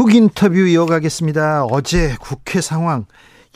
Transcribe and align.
훅 0.00 0.14
인터뷰 0.14 0.56
이어가겠습니다. 0.60 1.66
어제 1.66 2.16
국회 2.22 2.62
상황 2.62 3.04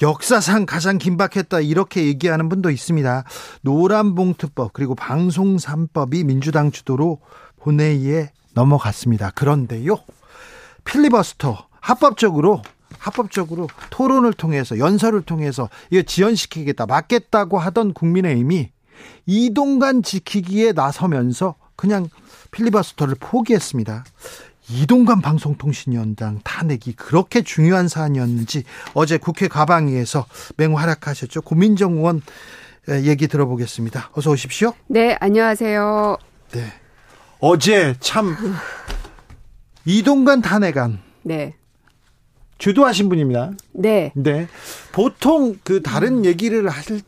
역사상 0.03 0.67
가장 0.67 0.99
긴박했다 0.99 1.61
이렇게 1.61 2.05
얘기하는 2.05 2.51
분도 2.51 2.69
있습니다. 2.69 3.25
노란봉투법 3.63 4.75
그리고 4.75 4.95
방송 4.95 5.57
3법이 5.57 6.27
민주당 6.27 6.71
주도로 6.71 7.21
본회의에 7.61 8.31
넘어갔습니다. 8.53 9.31
그런데요. 9.31 9.97
필리버스터 10.85 11.67
합법적으로 11.81 12.61
합법적으로 12.99 13.69
토론을 13.89 14.35
통해서 14.35 14.79
연설을 14.79 15.23
통해서 15.23 15.71
이거 15.89 16.03
지연시키겠다 16.03 16.85
막겠다고 16.85 17.59
하던 17.59 17.95
국민의힘이 17.95 18.69
이동간 19.25 20.03
지키기에 20.03 20.73
나서면서 20.73 21.55
그냥 21.75 22.11
필리버스터를 22.51 23.15
포기했습니다. 23.19 24.05
이동관 24.71 25.21
방송통신위원장 25.21 26.41
탄핵이 26.43 26.95
그렇게 26.97 27.43
중요한 27.43 27.89
사안이었는지 27.89 28.65
어제 28.95 29.19
국회 29.19 29.49
가방위에서 29.49 30.27
맹활약하셨죠. 30.57 31.43
고민정 31.43 31.99
의원 31.99 32.23
얘기 33.05 33.29
들어보겠습니다. 33.29 34.11
어서 34.13 34.31
오십시오. 34.31 34.73
네, 34.87 35.17
안녕하세요. 35.21 36.17
네. 36.53 36.73
어제 37.41 37.95
참 38.01 38.37
이동관 39.85 40.41
탄핵안. 40.41 41.01
네. 41.23 41.55
주도하신 42.59 43.09
분입니다. 43.09 43.53
네. 43.73 44.13
네. 44.15 44.49
보통 44.93 45.59
그 45.63 45.83
다른 45.83 46.25
얘기를 46.25 46.69
하실 46.69 47.03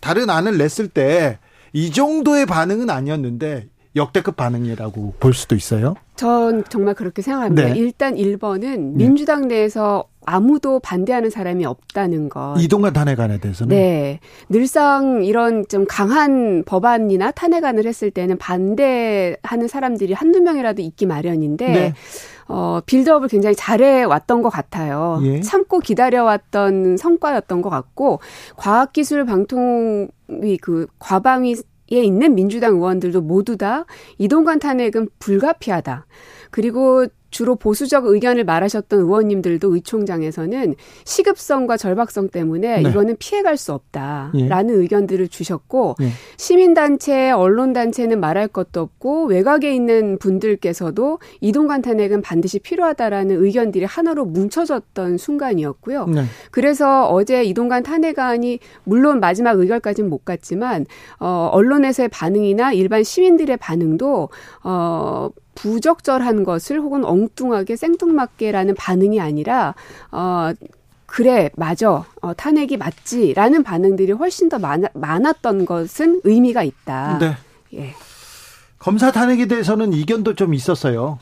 다른 0.00 0.30
안을 0.30 0.56
냈을 0.58 0.88
때 0.88 1.38
이 1.72 1.90
정도의 1.90 2.46
반응은 2.46 2.90
아니었는데 2.90 3.68
역대급 3.94 4.36
반응이라고 4.36 5.14
볼 5.20 5.34
수도 5.34 5.54
있어요? 5.54 5.94
전 6.16 6.64
정말 6.68 6.94
그렇게 6.94 7.20
생각합니다. 7.20 7.68
네. 7.68 7.78
일단 7.78 8.14
1번은 8.14 8.94
민주당 8.94 9.48
내에서 9.48 10.04
아무도 10.24 10.78
반대하는 10.80 11.30
사람이 11.30 11.64
없다는 11.64 12.28
것. 12.28 12.54
이동관 12.58 12.92
탄핵안에 12.92 13.38
대해서는? 13.38 13.74
네. 13.74 14.20
늘상 14.48 15.24
이런 15.24 15.66
좀 15.68 15.84
강한 15.86 16.62
법안이나 16.64 17.32
탄핵안을 17.32 17.86
했을 17.86 18.10
때는 18.10 18.38
반대하는 18.38 19.68
사람들이 19.68 20.12
한두 20.12 20.40
명이라도 20.40 20.80
있기 20.82 21.06
마련인데, 21.06 21.72
네. 21.72 21.94
어, 22.48 22.80
빌드업을 22.86 23.28
굉장히 23.28 23.56
잘해 23.56 24.04
왔던 24.04 24.42
것 24.42 24.50
같아요. 24.50 25.20
예. 25.24 25.40
참고 25.40 25.80
기다려왔던 25.80 26.96
성과였던 26.98 27.62
것 27.62 27.70
같고, 27.70 28.20
과학기술 28.56 29.24
방통위 29.24 30.58
그 30.60 30.86
과방위 30.98 31.52
에 31.52 31.54
있는 32.00 32.34
민주당 32.34 32.74
의원들도 32.76 33.20
모두 33.20 33.56
다 33.56 33.84
이동관 34.18 34.58
탄핵은 34.60 35.08
불가피하다. 35.18 36.06
그리고 36.52 37.06
주로 37.32 37.56
보수적 37.56 38.06
의견을 38.06 38.44
말하셨던 38.44 39.00
의원님들도 39.00 39.74
의총장에서는 39.74 40.76
시급성과 41.04 41.78
절박성 41.78 42.28
때문에 42.28 42.82
네. 42.82 42.88
이거는 42.88 43.16
피해갈 43.18 43.56
수 43.56 43.72
없다라는 43.72 44.74
예. 44.74 44.74
의견들을 44.74 45.26
주셨고 45.28 45.96
예. 46.02 46.10
시민단체, 46.36 47.30
언론단체는 47.30 48.20
말할 48.20 48.48
것도 48.48 48.82
없고 48.82 49.24
외곽에 49.24 49.74
있는 49.74 50.18
분들께서도 50.18 51.20
이동관 51.40 51.80
탄핵은 51.80 52.20
반드시 52.20 52.58
필요하다라는 52.58 53.42
의견들이 53.42 53.86
하나로 53.86 54.26
뭉쳐졌던 54.26 55.16
순간이었고요. 55.16 56.06
네. 56.06 56.24
그래서 56.50 57.08
어제 57.08 57.44
이동관 57.44 57.82
탄핵안이 57.82 58.58
물론 58.84 59.20
마지막 59.20 59.58
의결까지는 59.58 60.10
못 60.10 60.26
갔지만 60.26 60.84
어 61.18 61.48
언론에서의 61.50 62.10
반응이나 62.10 62.74
일반 62.74 63.02
시민들의 63.02 63.56
반응도 63.56 64.28
어 64.64 65.30
부적절한 65.54 66.44
것을 66.44 66.80
혹은 66.80 67.04
엉뚱하게 67.04 67.76
생뚱맞게라는 67.76 68.74
반응이 68.74 69.20
아니라 69.20 69.74
어 70.10 70.52
그래 71.06 71.50
맞아 71.56 72.04
어, 72.22 72.34
탄핵이 72.34 72.78
맞지 72.78 73.34
라는 73.34 73.62
반응들이 73.62 74.12
훨씬 74.12 74.48
더 74.48 74.58
많, 74.58 74.84
많았던 74.94 75.66
것은 75.66 76.22
의미가 76.24 76.62
있다. 76.62 77.18
네. 77.18 77.36
예. 77.74 77.94
검사 78.78 79.12
탄핵에 79.12 79.46
대해서는 79.46 79.92
이견도 79.92 80.34
좀 80.34 80.54
있었어요. 80.54 81.18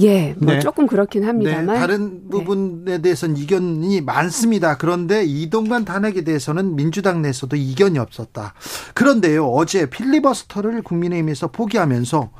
예, 0.00 0.34
뭐 0.38 0.54
네. 0.54 0.60
조금 0.60 0.86
그렇긴 0.86 1.24
합니다만 1.24 1.66
네, 1.66 1.74
다른 1.74 2.22
네. 2.22 2.28
부분에 2.30 2.82
네. 2.84 3.02
대해서는 3.02 3.36
이견이 3.36 4.02
많습니다. 4.02 4.76
그런데 4.76 5.24
이동관 5.24 5.84
탄핵에 5.84 6.22
대해서는 6.22 6.76
민주당 6.76 7.22
내에서도 7.22 7.56
이견이 7.56 7.98
없었다. 7.98 8.54
그런데요, 8.94 9.46
어제 9.46 9.90
필리버스터를 9.90 10.82
국민의힘에서 10.82 11.48
포기하면서 11.48 12.30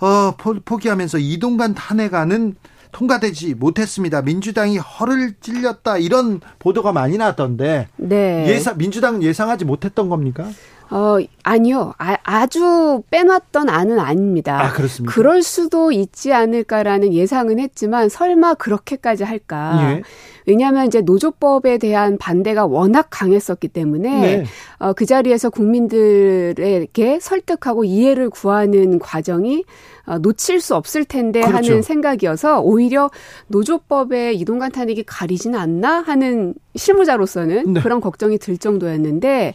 어, 0.00 0.34
포기하면서 0.64 1.18
이동관 1.18 1.74
탄핵안은 1.74 2.56
통과되지 2.92 3.54
못했습니다. 3.54 4.22
민주당이 4.22 4.78
허를 4.78 5.34
찔렸다 5.40 5.98
이런 5.98 6.40
보도가 6.58 6.92
많이 6.92 7.18
나왔던데 7.18 7.88
네. 7.96 8.46
예상 8.48 8.76
민주당은 8.78 9.22
예상하지 9.22 9.64
못했던 9.64 10.08
겁니까? 10.08 10.48
어, 10.90 11.18
아니요. 11.44 11.94
아, 11.98 12.46
주 12.48 13.02
빼놨던 13.10 13.68
안은 13.68 14.00
아닙니다. 14.00 14.60
아, 14.60 14.72
그렇습니까? 14.72 15.14
그럴 15.14 15.42
수도 15.42 15.92
있지 15.92 16.32
않을까라는 16.32 17.12
예상은 17.12 17.60
했지만 17.60 18.08
설마 18.08 18.54
그렇게까지 18.54 19.22
할까? 19.22 19.78
예. 19.82 20.02
왜냐하면 20.46 20.86
이제 20.86 21.00
노조법에 21.00 21.78
대한 21.78 22.18
반대가 22.18 22.66
워낙 22.66 23.06
강했었기 23.10 23.68
때문에 23.68 24.20
네. 24.20 24.44
어, 24.80 24.94
그 24.94 25.04
자리에서 25.04 25.50
국민들에게 25.50 27.20
설득하고 27.20 27.84
이해를 27.84 28.30
구하는 28.30 28.98
과정이 28.98 29.64
어, 30.06 30.18
놓칠 30.18 30.60
수 30.60 30.74
없을 30.74 31.04
텐데 31.04 31.40
그렇죠. 31.40 31.72
하는 31.72 31.82
생각이어서 31.82 32.60
오히려 32.62 33.10
노조법에 33.48 34.32
이동관 34.32 34.72
탄핵이 34.72 35.04
가리지는 35.06 35.58
않나 35.58 36.00
하는 36.00 36.54
실무자로서는 36.74 37.74
네. 37.74 37.80
그런 37.80 38.00
걱정이 38.00 38.38
들 38.38 38.56
정도였는데 38.56 39.54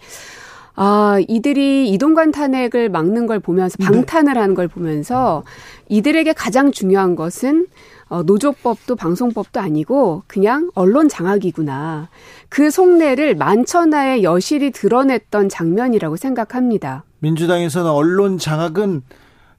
아, 0.75 1.17
이들이 1.27 1.89
이동관 1.89 2.31
탄핵을 2.31 2.89
막는 2.89 3.25
걸 3.25 3.39
보면서 3.39 3.77
네. 3.79 3.85
방탄을 3.85 4.33
네. 4.33 4.39
하는 4.39 4.53
걸 4.53 4.67
보면서 4.67 5.43
이들에게 5.89 6.33
가장 6.33 6.71
중요한 6.71 7.15
것은 7.15 7.65
어, 8.07 8.23
노조법도 8.23 8.95
방송법도 8.95 9.59
아니고 9.59 10.23
그냥 10.27 10.69
언론 10.75 11.09
장악이구나. 11.09 12.09
그 12.49 12.69
속내를 12.69 13.35
만천하에 13.35 14.23
여실히 14.23 14.71
드러냈던 14.71 15.49
장면이라고 15.49 16.15
생각합니다. 16.15 17.03
민주당에서는 17.19 17.89
언론 17.89 18.37
장악은 18.37 19.01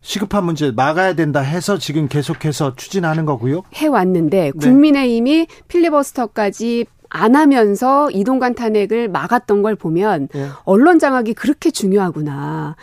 시급한 0.01 0.45
문제 0.45 0.71
막아야 0.71 1.15
된다 1.15 1.41
해서 1.41 1.79
지금 1.79 2.07
계속해서 2.07 2.77
추진하는 2.77 3.25
거고요. 3.25 3.62
해왔는데 3.75 4.53
네. 4.55 4.59
국민의힘이 4.59 5.49
필리버스터까지 5.67 6.87
안 7.09 7.34
하면서 7.34 8.11
이동관 8.11 8.55
탄핵을 8.55 9.09
막았던 9.09 9.63
걸 9.63 9.75
보면 9.75 10.28
네. 10.33 10.49
언론 10.65 10.99
장악이 10.99 11.34
그렇게 11.34 11.71
중요하구나. 11.71 12.77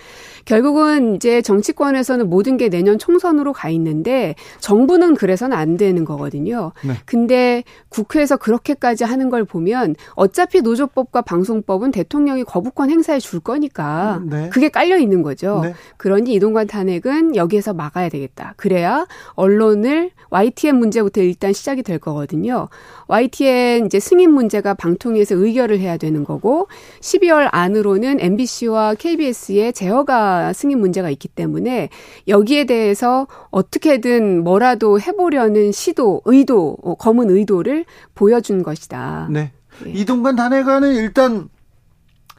결국은 0.46 1.16
이제 1.16 1.42
정치권에서는 1.42 2.30
모든 2.30 2.58
게 2.58 2.70
내년 2.70 2.98
총선으로 3.00 3.54
가 3.54 3.70
있는데 3.70 4.36
정부는 4.60 5.16
그래서는 5.16 5.56
안 5.56 5.78
되는 5.78 6.06
거거든요. 6.06 6.72
네. 6.84 6.94
근데 7.06 7.64
국회에서 7.90 8.38
그렇게까지 8.38 9.04
하는 9.04 9.30
걸 9.30 9.46
보면 9.46 9.96
어차피 10.16 10.62
노조법과 10.62 11.22
방송법은 11.22 11.92
대통령이 11.92 12.44
거부권 12.44 12.90
행사해 12.90 13.20
줄 13.20 13.40
거니까 13.40 14.22
네. 14.26 14.50
그게 14.50 14.70
깔려 14.70 14.98
있는 14.98 15.22
거죠. 15.22 15.62
네. 15.64 15.74
그러니 15.98 16.34
이동관 16.34 16.68
탄핵은 16.68 17.36
여기에서 17.36 17.74
막아야 17.74 18.10
되겠다. 18.10 18.54
그래야 18.58 19.06
언론을 19.34 20.12
YTN 20.30 20.78
문제부터 20.78 21.22
일단 21.22 21.54
시작이 21.54 21.84
될 21.84 22.00
거거든요. 22.00 22.68
YTN 23.08 23.86
이제 23.86 24.00
승인 24.00 24.32
문제가 24.32 24.74
방통위에서 24.74 25.36
의결을 25.36 25.80
해야 25.80 25.98
되는 25.98 26.24
거고 26.24 26.68
12월 27.02 27.50
안으로는 27.52 28.20
MBC와 28.20 28.96
KBS의 28.96 29.74
제어가 29.74 30.33
승인 30.54 30.80
문제가 30.80 31.10
있기 31.10 31.28
때문에 31.28 31.90
여기에 32.28 32.66
대해서 32.66 33.28
어떻게든 33.52 34.44
뭐라도 34.44 35.00
해보려는 35.00 35.72
시도, 35.72 36.22
의도, 36.26 36.78
어, 36.82 36.96
검은 36.96 37.30
의도를 37.30 37.86
보여준 38.16 38.64
것이다. 38.64 39.28
네. 39.30 39.52
예. 39.86 39.92
이동관 39.92 40.36
단회관은 40.36 40.96
일단 40.96 41.50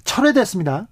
철회됐습니다. 0.05 0.88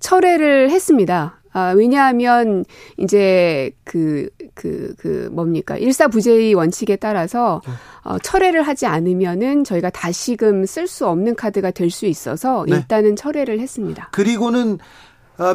철회를 0.00 0.70
했습니다. 0.70 1.40
아, 1.56 1.72
왜냐하면 1.76 2.64
이제 2.96 3.70
그 3.84 4.28
그, 4.54 4.92
그, 4.98 5.28
뭡니까. 5.32 5.76
일사부재의 5.76 6.54
원칙에 6.54 6.96
따라서, 6.96 7.62
네. 7.64 7.72
어, 8.02 8.18
철회를 8.18 8.62
하지 8.62 8.86
않으면은 8.86 9.62
저희가 9.62 9.90
다시금 9.90 10.66
쓸 10.66 10.88
수 10.88 11.06
없는 11.06 11.36
카드가 11.36 11.70
될 11.70 11.90
수 11.90 12.06
있어서 12.06 12.64
네. 12.68 12.74
일단은 12.76 13.14
철회를 13.14 13.60
했습니다. 13.60 14.08
그리고는 14.12 14.74
어, 14.74 14.78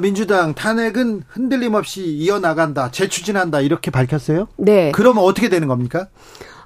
민주당 0.02 0.54
탄핵은 0.54 1.24
흔들림 1.28 1.74
없이 1.74 2.04
이어나간다, 2.06 2.92
재추진한다, 2.92 3.62
이렇게 3.62 3.92
밝혔어요? 3.92 4.48
네. 4.58 4.92
그러면 4.94 5.24
어떻게 5.24 5.50
되는 5.50 5.68
겁니까? 5.68 6.08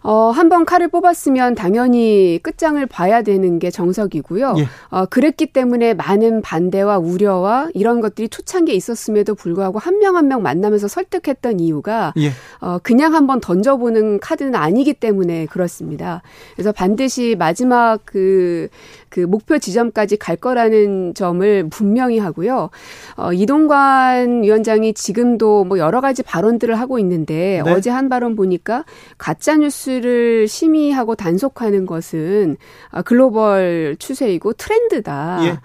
어, 0.06 0.32
한 0.32 0.50
번 0.50 0.66
칼을 0.66 0.90
뽑았으면 0.90 1.56
당연히 1.56 2.38
끝장을 2.44 2.86
봐야 2.88 3.22
되는 3.22 3.58
게 3.58 3.72
정석이고요. 3.72 4.56
예. 4.58 4.68
어, 4.90 5.06
그랬기 5.06 5.54
때문에 5.54 5.94
많은 5.94 6.42
반대와 6.42 6.98
우려와 6.98 7.70
이런 7.74 8.02
것들이 8.02 8.28
초창기에 8.28 8.76
있었음에도 8.76 9.34
불구하고 9.34 9.80
한 9.80 10.00
명 10.00 10.18
한명 10.18 10.42
만나면서 10.42 10.90
설득했던 10.90 11.62
이유가 11.62 12.12
예. 12.18 12.32
어, 12.60 12.80
그냥 12.84 13.14
한번 13.16 13.40
던져보는 13.40 14.20
카드는 14.20 14.56
아니기 14.56 14.94
때문에 14.94 15.46
그렇습니다. 15.46 16.22
그래서 16.56 16.74
반드시 16.74 17.38
마지막 17.40 18.00
그, 18.04 18.68
그 19.14 19.20
목표 19.20 19.60
지점까지 19.60 20.18
갈 20.18 20.36
거라는 20.36 21.14
점을 21.14 21.70
분명히 21.70 22.18
하고요. 22.18 22.72
어, 23.16 23.32
이동관 23.32 24.42
위원장이 24.42 24.96
지금도 24.96 25.66
뭐 25.66 25.78
여러 25.78 26.02
가지 26.02 26.24
발언들을 26.24 26.74
하고 26.80 26.98
있는데 26.98 27.62
네. 27.64 27.72
어제 27.72 27.92
한 27.92 28.10
발언 28.10 28.36
보니까 28.36 28.86
가짜 29.20 29.56
뉴스 29.56 29.84
뉴스를 29.84 30.48
심의하고 30.48 31.16
단속하는 31.16 31.86
것은 31.86 32.58
아, 32.90 33.02
글로벌 33.02 33.96
추세이고 34.00 34.54
트렌드다. 34.54 35.40
예. 35.46 35.60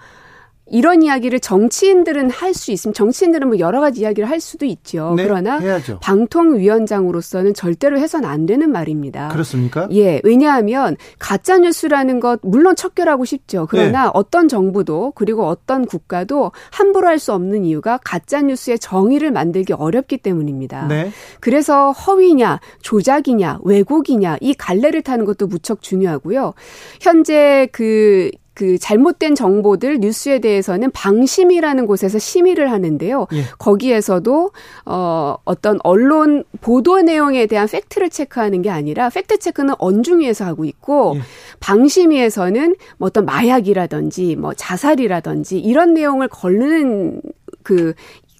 이런 0.71 1.01
이야기를 1.01 1.39
정치인들은 1.39 2.29
할 2.29 2.53
수 2.53 2.71
있으면 2.71 2.93
정치인들은 2.93 3.47
뭐 3.47 3.59
여러 3.59 3.79
가지 3.79 4.01
이야기를 4.01 4.29
할 4.29 4.39
수도 4.39 4.65
있죠. 4.65 5.13
네, 5.15 5.23
그러나 5.23 5.59
해야죠. 5.59 5.99
방통위원장으로서는 6.01 7.53
절대로 7.53 7.99
해서는 7.99 8.27
안 8.27 8.45
되는 8.45 8.71
말입니다. 8.71 9.29
그렇습니까? 9.29 9.87
예. 9.91 10.19
왜냐하면 10.23 10.97
가짜 11.19 11.57
뉴스라는 11.59 12.19
것 12.19 12.39
물론 12.41 12.75
척결하고 12.75 13.25
싶죠. 13.25 13.67
그러나 13.69 14.05
네. 14.05 14.11
어떤 14.13 14.47
정부도 14.47 15.13
그리고 15.15 15.45
어떤 15.47 15.85
국가도 15.85 16.51
함부로 16.71 17.07
할 17.07 17.19
수 17.19 17.33
없는 17.33 17.65
이유가 17.65 17.99
가짜 18.03 18.41
뉴스의 18.41 18.79
정의를 18.79 19.31
만들기 19.31 19.73
어렵기 19.73 20.17
때문입니다. 20.19 20.87
네. 20.87 21.11
그래서 21.41 21.91
허위냐, 21.91 22.61
조작이냐, 22.81 23.59
왜곡이냐 23.63 24.37
이 24.39 24.53
갈래를 24.53 25.01
타는 25.01 25.25
것도 25.25 25.47
무척 25.47 25.81
중요하고요. 25.81 26.53
현재 27.01 27.67
그 27.73 28.31
그 28.59 28.77
잘못된 28.77 29.35
정보들 29.35 29.99
뉴스에 29.99 30.39
대해서는 30.39 30.91
방심위라는 30.91 31.85
곳에서 31.85 32.19
심의를 32.19 32.69
하는데요. 32.69 33.27
예. 33.31 33.43
거기에서도 33.57 34.51
어 34.85 35.37
어떤 35.45 35.79
언론 35.81 36.43
보도 36.59 36.99
내용에 36.99 37.45
대한 37.45 37.69
팩트를 37.69 38.09
체크하는 38.09 38.61
게 38.61 38.69
아니라 38.69 39.09
팩트 39.09 39.39
체크는 39.39 39.75
언중위에서 39.79 40.43
하고 40.43 40.65
있고 40.65 41.13
예. 41.15 41.21
방심위에서는 41.61 42.75
뭐 42.97 43.07
어떤 43.07 43.23
마약이라든지 43.23 44.35
뭐 44.35 44.53
자살이라든지 44.53 45.57
이런 45.57 45.93
내용을 45.93 46.27
걸르는 46.27 47.21
그 47.63 47.93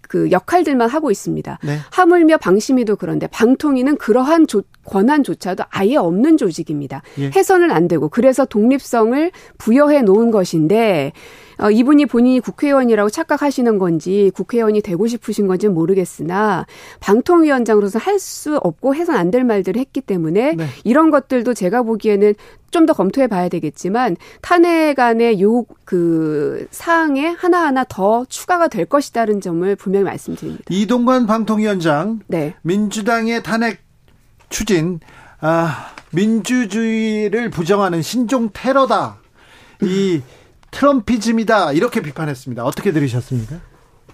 그 0.10 0.32
역할들만 0.32 0.90
하고 0.90 1.12
있습니다. 1.12 1.60
네. 1.64 1.78
하물며 1.92 2.38
방심위도 2.38 2.96
그런데 2.96 3.28
방통위는 3.28 3.98
그러한 3.98 4.48
조, 4.48 4.64
권한조차도 4.86 5.66
아예 5.70 5.98
없는 5.98 6.36
조직입니다. 6.38 7.04
예. 7.20 7.30
해서는 7.30 7.70
안 7.70 7.88
되고 7.88 8.10
그래서 8.10 8.44
독립성을 8.44 9.32
부여해 9.60 10.02
놓은 10.02 10.32
것인데 10.32 11.14
어, 11.62 11.70
이분이 11.72 12.06
본인이 12.06 12.40
국회의원이라고 12.40 13.10
착각하시는 13.10 13.78
건지 13.80 14.32
국회의원이 14.34 14.82
되고 14.82 15.08
싶으신 15.08 15.48
건지는 15.48 15.74
모르겠으나 15.76 16.66
방통위원장으로서 17.00 18.00
할 18.00 18.20
수 18.20 18.58
없고 18.58 18.96
해선 18.96 19.16
안 19.16 19.30
될 19.32 19.44
말들을 19.44 19.80
했기 19.80 20.02
때문에 20.02 20.56
네. 20.56 20.66
이런 20.84 21.10
것들도 21.12 21.54
제가 21.54 21.84
보기에는 21.84 22.34
좀 22.72 22.86
더 22.86 22.94
검토해 22.94 23.28
봐야 23.28 23.50
되겠지만 23.50 24.16
탄핵 24.42 25.00
안의 25.00 25.42
요 25.42 25.66
그 25.86 26.68
사항에 26.72 27.28
하나하나 27.28 27.84
더 27.84 28.26
추가가 28.26 28.68
될 28.68 28.86
것이다는 28.86 29.42
점을 29.42 29.76
분명히 29.76 30.04
말씀드립니다. 30.04 30.64
이동관 30.70 31.26
방통위원장 31.26 32.20
네. 32.28 32.54
민주당의 32.62 33.42
탄핵 33.44 33.80
추진 34.50 35.00
아 35.42 35.94
민주주의를 36.12 37.50
부정하는 37.50 38.02
신종 38.02 38.50
테러다. 38.54 39.18
이 39.82 40.22
트럼피즘이다 40.72 41.74
이렇게 41.74 42.02
비판했습니다. 42.02 42.64
어떻게 42.64 42.92
들으셨습니까? 42.92 43.58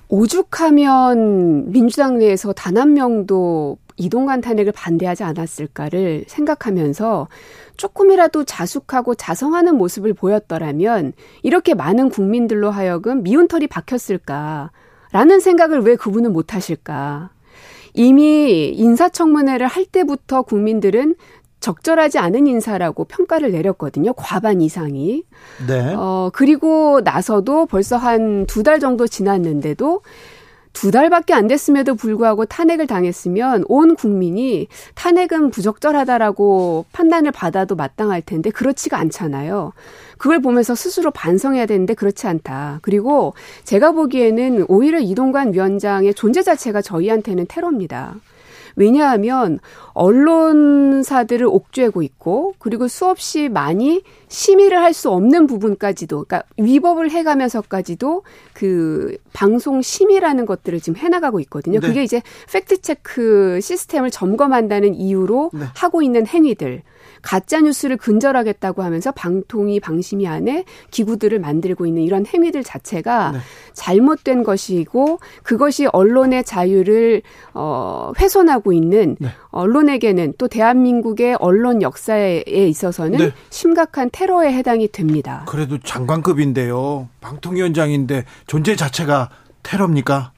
오죽하면 0.08 1.72
민주당 1.72 2.18
내에서 2.20 2.54
단 2.54 2.78
한 2.78 2.94
명도 2.94 3.78
이동관 3.98 4.42
탄핵을 4.42 4.74
반대하지 4.74 5.24
않았을까를 5.24 6.26
생각하면서 6.28 7.28
조금이라도 7.78 8.44
자숙하고 8.44 9.16
자성하는 9.16 9.78
모습을 9.78 10.14
보였더라면 10.14 11.14
이렇게 11.44 11.74
많은 11.74 12.10
국민들로 12.10 12.72
하여금 12.72 13.24
미운 13.24 13.48
털이 13.48 13.68
박혔을까라는 13.68 15.40
생각을 15.42 15.82
왜 15.82 15.96
그분은 15.96 16.34
못하실까. 16.34 17.30
이미 17.94 18.74
인사청문회를 18.76 19.68
할 19.68 19.86
때부터 19.86 20.42
국민들은 20.42 21.16
적절하지 21.66 22.20
않은 22.20 22.46
인사라고 22.46 23.06
평가를 23.06 23.52
내렸거든요. 23.52 24.14
과반 24.14 24.62
이상이. 24.62 25.24
네. 25.68 25.94
어, 25.98 26.30
그리고 26.32 27.02
나서도 27.04 27.66
벌써 27.66 27.98
한 27.98 28.46
두 28.46 28.62
달 28.62 28.80
정도 28.80 29.08
지났는데도 29.08 30.02
두 30.74 30.92
달밖에 30.92 31.34
안 31.34 31.48
됐음에도 31.48 31.96
불구하고 31.96 32.46
탄핵을 32.46 32.86
당했으면 32.86 33.64
온 33.68 33.96
국민이 33.96 34.68
탄핵은 34.94 35.50
부적절하다라고 35.50 36.86
판단을 36.92 37.32
받아도 37.32 37.76
마땅할 37.76 38.22
텐데 38.22 38.50
그렇지가 38.52 38.98
않잖아요. 39.00 39.72
그걸 40.18 40.42
보면서 40.42 40.76
스스로 40.76 41.10
반성해야 41.12 41.66
되는데 41.66 41.94
그렇지 41.96 42.28
않다. 42.28 42.80
그리고 42.84 43.34
제가 43.64 43.92
보기에는 43.94 44.66
오히려 44.68 45.00
이동관 45.00 45.54
위원장의 45.54 46.14
존재 46.14 46.44
자체가 46.44 46.82
저희한테는 46.82 47.46
테러입니다. 47.48 48.16
왜냐하면 48.76 49.60
언론사들을 49.94 51.46
옥죄고 51.46 52.02
있고 52.02 52.54
그리고 52.60 52.88
수없이 52.88 53.50
많이 53.50 54.02
심의를 54.28 54.80
할 54.80 54.96
수 54.96 55.12
없는 55.12 55.46
부분까지도 55.46 56.24
그러니까 56.24 56.44
위법을 56.58 57.12
해가면서까지도 57.12 58.24
그 58.54 59.18
방송 59.34 59.82
심의라는 59.82 60.46
것들을 60.46 60.80
지금 60.80 60.98
해나가고 60.98 61.42
있거든요. 61.42 61.82
네. 61.82 61.88
그게 61.88 62.04
이제 62.04 62.22
팩트 62.52 62.82
체크 62.82 63.60
시스템을 63.62 64.10
점검한다는 64.10 64.96
이유로 64.96 65.52
네. 65.54 65.66
하고 65.76 66.02
있는 66.02 66.26
행위들. 66.26 66.82
가짜 67.26 67.60
뉴스를 67.60 67.98
근절하겠다고 67.98 68.84
하면서 68.84 69.12
방통위 69.12 69.80
방심위 69.80 70.28
안에 70.28 70.64
기구들을 70.92 71.40
만들고 71.40 71.88
있는 71.88 72.04
이런 72.04 72.24
행위들 72.26 72.64
자체가 72.64 73.32
네. 73.32 73.40
잘못된 73.74 74.44
것이고 74.44 75.20
그것이 75.42 75.88
언론의 75.88 76.44
자유를 76.44 77.24
어 77.56 78.14
훼손하고 78.20 78.74
있는 78.74 79.18
네. 79.20 79.30
언론에게는 79.50 80.36
또 80.38 80.48
대한민국의 80.48 81.38
언론 81.40 81.82
역사에 81.82 82.44
있어서는 82.46 83.18
네. 83.18 83.34
심각한 83.50 84.10
테러에 84.12 84.54
해당이 84.54 84.90
됩니다. 84.90 85.46
그래도 85.48 85.80
장관급인데요. 85.80 87.10
방통위원장인데 87.22 88.26
존재 88.46 88.76
자체가 88.76 89.30
테러입니까? 89.64 90.35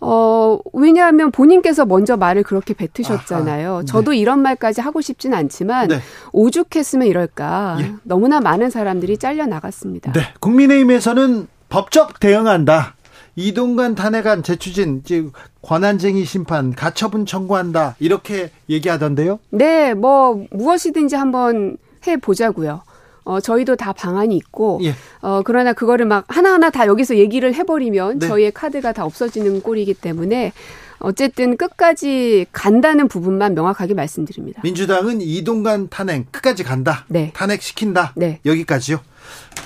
어, 0.00 0.58
왜냐하면 0.72 1.30
본인께서 1.30 1.86
먼저 1.86 2.16
말을 2.16 2.42
그렇게 2.42 2.74
뱉으셨잖아요. 2.74 3.70
아하, 3.70 3.80
네. 3.80 3.86
저도 3.86 4.12
이런 4.12 4.40
말까지 4.40 4.80
하고 4.80 5.00
싶진 5.00 5.34
않지만 5.34 5.88
네. 5.88 6.00
오죽했으면 6.32 7.06
이럴까. 7.06 7.78
예. 7.80 7.92
너무나 8.02 8.40
많은 8.40 8.70
사람들이 8.70 9.18
잘려 9.18 9.46
나갔습니다. 9.46 10.12
네. 10.12 10.20
국민의힘에서는 10.40 11.48
법적 11.68 12.20
대응한다. 12.20 12.94
이동관 13.36 13.94
탄핵안 13.94 14.42
재추진, 14.42 15.02
즉 15.04 15.32
권한쟁의 15.60 16.24
심판, 16.24 16.72
가처분 16.72 17.26
청구한다 17.26 17.96
이렇게 17.98 18.50
얘기하던데요. 18.70 19.38
네, 19.50 19.92
뭐 19.92 20.46
무엇이든지 20.50 21.16
한번 21.16 21.76
해 22.06 22.16
보자고요. 22.16 22.82
어, 23.26 23.40
저희도 23.40 23.74
다 23.76 23.92
방안이 23.92 24.36
있고, 24.36 24.80
예. 24.84 24.94
어, 25.20 25.42
그러나 25.44 25.72
그거를 25.72 26.06
막 26.06 26.24
하나하나 26.28 26.70
다 26.70 26.86
여기서 26.86 27.16
얘기를 27.16 27.52
해버리면 27.52 28.20
네. 28.20 28.28
저희의 28.28 28.52
카드가 28.52 28.92
다 28.92 29.04
없어지는 29.04 29.62
꼴이기 29.62 29.94
때문에 29.94 30.52
어쨌든 31.00 31.56
끝까지 31.56 32.46
간다는 32.52 33.08
부분만 33.08 33.54
명확하게 33.54 33.94
말씀드립니다. 33.94 34.60
민주당은 34.62 35.20
이동관 35.20 35.88
탄핵 35.88 36.30
끝까지 36.30 36.62
간다. 36.62 37.04
네. 37.08 37.32
탄핵 37.34 37.62
시킨다. 37.62 38.12
네. 38.14 38.38
여기까지요. 38.46 39.00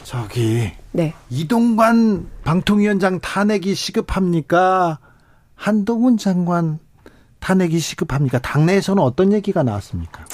저기 0.04 0.72
네. 0.92 1.14
이동관 1.28 2.28
방통위원장 2.42 3.20
탄핵이 3.20 3.74
시급합니까? 3.74 4.98
한동훈 5.54 6.16
장관 6.16 6.78
탄핵이 7.40 7.78
시급합니까? 7.78 8.38
당내에서는 8.38 9.02
어떤 9.02 9.32
얘기가 9.32 9.62
나왔습니까? 9.62 10.24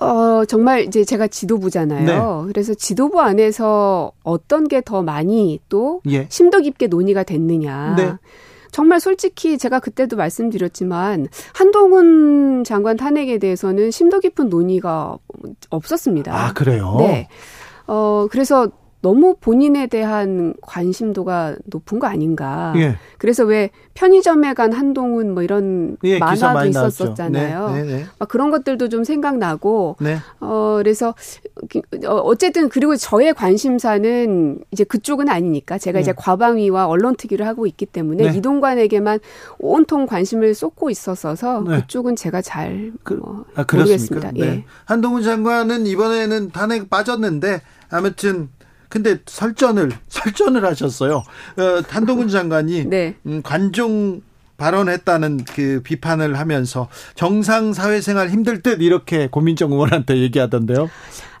어, 0.00 0.44
정말 0.46 0.82
이제 0.84 1.04
제가 1.04 1.26
지도부잖아요. 1.28 2.42
네. 2.44 2.46
그래서 2.52 2.74
지도부 2.74 3.20
안에서 3.20 4.12
어떤 4.22 4.68
게 4.68 4.80
더 4.80 5.02
많이 5.02 5.58
또 5.68 6.00
예. 6.08 6.26
심도 6.30 6.60
깊게 6.60 6.86
논의가 6.86 7.22
됐느냐. 7.24 7.94
네. 7.96 8.12
정말 8.70 9.00
솔직히 9.00 9.56
제가 9.58 9.80
그때도 9.80 10.16
말씀드렸지만 10.16 11.28
한동훈 11.54 12.62
장관 12.64 12.96
탄핵에 12.96 13.38
대해서는 13.38 13.90
심도 13.90 14.20
깊은 14.20 14.48
논의가 14.48 15.16
없었습니다. 15.70 16.32
아, 16.34 16.52
그래요? 16.52 16.96
네. 16.98 17.28
어, 17.86 18.26
그래서 18.30 18.68
너무 19.02 19.36
본인에 19.40 19.86
대한 19.86 20.54
관심도가 20.62 21.56
높은 21.66 21.98
거 21.98 22.06
아닌가. 22.06 22.72
예. 22.76 22.96
그래서 23.18 23.44
왜 23.44 23.70
편의점에 23.94 24.54
간 24.54 24.72
한동훈 24.72 25.32
뭐 25.32 25.42
이런 25.42 25.96
예, 26.04 26.18
만화도 26.18 26.68
있었었잖아요. 26.68 27.70
네, 27.70 27.82
네, 27.82 27.96
네. 27.96 28.04
막 28.18 28.28
그런 28.28 28.50
것들도 28.50 28.88
좀 28.88 29.04
생각나고. 29.04 29.96
네. 30.00 30.18
어 30.40 30.76
그래서 30.78 31.14
어, 32.06 32.14
어쨌든 32.14 32.68
그리고 32.68 32.96
저의 32.96 33.32
관심사는 33.34 34.60
이제 34.70 34.84
그쪽은 34.84 35.28
아니니까 35.28 35.78
제가 35.78 36.00
이제 36.00 36.12
네. 36.12 36.16
과방위와 36.16 36.86
언론특위를 36.86 37.46
하고 37.46 37.66
있기 37.66 37.86
때문에 37.86 38.30
네. 38.30 38.36
이동관에게만 38.38 39.20
온통 39.58 40.06
관심을 40.06 40.54
쏟고 40.54 40.90
있었어서 40.90 41.62
네. 41.66 41.80
그쪽은 41.80 42.16
제가 42.16 42.42
잘 42.42 42.92
그, 43.02 43.20
어, 43.22 43.44
아, 43.54 43.64
모르겠습니다. 43.70 44.32
예. 44.38 44.64
한동훈 44.84 45.22
장관은 45.22 45.86
이번에는 45.86 46.50
탄핵 46.50 46.90
빠졌는데 46.90 47.60
아무튼 47.88 48.48
근데 48.88 49.18
설전을 49.26 49.90
설전을 50.08 50.64
하셨어요. 50.64 51.16
어, 51.16 51.82
한동훈 51.88 52.28
장관이 52.28 52.84
네. 52.86 53.14
음, 53.26 53.42
관종 53.42 54.22
발언했다는 54.56 55.44
그 55.44 55.80
비판을 55.84 56.38
하면서 56.38 56.88
정상 57.14 57.72
사회생활 57.72 58.30
힘들 58.30 58.62
듯 58.62 58.80
이렇게 58.80 59.28
고민정 59.28 59.72
의원한테 59.72 60.16
얘기하던데요. 60.18 60.88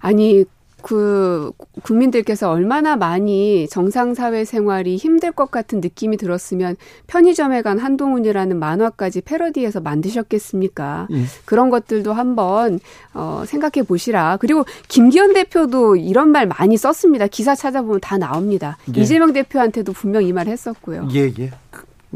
아니 0.00 0.44
그 0.86 1.50
국민들께서 1.82 2.48
얼마나 2.48 2.94
많이 2.94 3.66
정상 3.68 4.14
사회 4.14 4.44
생활이 4.44 4.94
힘들 4.94 5.32
것 5.32 5.50
같은 5.50 5.80
느낌이 5.80 6.16
들었으면 6.16 6.76
편의점에 7.08 7.62
간 7.62 7.80
한동훈이라는 7.80 8.56
만화까지 8.56 9.22
패러디해서 9.22 9.80
만드셨겠습니까? 9.80 11.08
음. 11.10 11.26
그런 11.44 11.70
것들도 11.70 12.12
한번 12.12 12.78
어, 13.14 13.42
생각해 13.46 13.84
보시라. 13.84 14.36
그리고 14.40 14.64
김기현 14.86 15.34
대표도 15.34 15.96
이런 15.96 16.28
말 16.28 16.46
많이 16.46 16.76
썼습니다. 16.76 17.26
기사 17.26 17.56
찾아보면 17.56 17.98
다 18.00 18.16
나옵니다. 18.16 18.76
예. 18.96 19.00
이재명 19.00 19.32
대표한테도 19.32 19.92
분명 19.92 20.22
이 20.22 20.32
말 20.32 20.46
했었고요. 20.46 21.08
예, 21.14 21.32
예. 21.40 21.50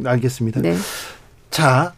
알겠습니다. 0.05 0.61
네. 0.61 0.77
자, 1.51 1.93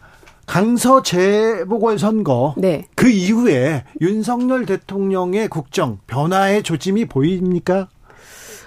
강서 0.45 1.01
재보궐선거 1.01 2.55
네. 2.57 2.85
그 2.95 3.09
이후에 3.09 3.85
윤석열 4.01 4.65
대통령의 4.65 5.47
국정 5.47 5.99
변화의 6.07 6.63
조짐이 6.63 7.05
보입니까? 7.05 7.87